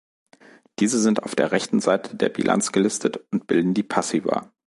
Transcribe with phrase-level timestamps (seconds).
[0.79, 4.51] Diese sind auf der rechten Seite der Bilanz gelistet und bilden die Passiva.